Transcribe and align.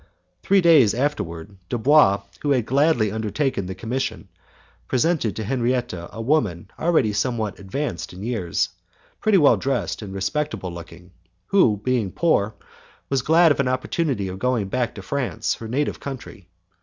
Three 0.41 0.61
days 0.61 0.95
afterwards, 0.95 1.51
Dubois, 1.69 2.23
who 2.41 2.49
had 2.53 2.65
gladly 2.65 3.11
undertaken 3.11 3.67
the 3.67 3.75
commission, 3.75 4.29
presented 4.87 5.35
to 5.35 5.43
Henriette 5.43 5.93
a 5.95 6.19
woman 6.19 6.71
already 6.79 7.13
somewhat 7.13 7.59
advanced 7.59 8.11
in 8.11 8.23
years, 8.23 8.69
pretty 9.19 9.37
well 9.37 9.57
dressed 9.57 10.01
and 10.01 10.11
respectable 10.11 10.73
looking, 10.73 11.11
who, 11.49 11.77
being 11.83 12.11
poor, 12.11 12.55
was 13.11 13.21
glad 13.21 13.51
of 13.51 13.59
an 13.59 13.67
opportunity 13.67 14.27
of 14.27 14.39
going 14.39 14.69
back 14.69 14.95
to 14.95 15.03
France, 15.03 15.53
her 15.53 15.67
native 15.67 15.99
country. 15.99 16.47